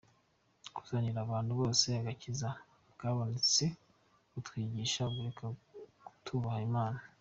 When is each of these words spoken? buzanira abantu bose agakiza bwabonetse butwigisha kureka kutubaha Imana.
buzanira 0.77 1.19
abantu 1.25 1.51
bose 1.61 1.87
agakiza 2.01 2.49
bwabonetse 2.93 3.65
butwigisha 4.31 5.03
kureka 5.13 5.45
kutubaha 6.07 6.59
Imana. 6.69 6.99